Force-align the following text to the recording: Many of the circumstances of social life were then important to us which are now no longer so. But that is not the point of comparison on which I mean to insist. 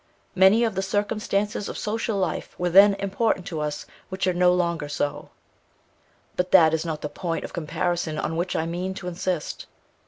Many 0.33 0.63
of 0.63 0.73
the 0.73 0.81
circumstances 0.81 1.69
of 1.69 1.77
social 1.77 2.17
life 2.17 2.57
were 2.57 2.71
then 2.71 2.95
important 2.95 3.45
to 3.45 3.59
us 3.59 3.85
which 4.09 4.25
are 4.25 4.33
now 4.33 4.45
no 4.47 4.53
longer 4.55 4.89
so. 4.89 5.29
But 6.35 6.49
that 6.51 6.73
is 6.73 6.83
not 6.83 7.01
the 7.01 7.07
point 7.07 7.43
of 7.45 7.53
comparison 7.53 8.17
on 8.17 8.35
which 8.35 8.55
I 8.55 8.65
mean 8.65 8.95
to 8.95 9.07
insist. 9.07 9.67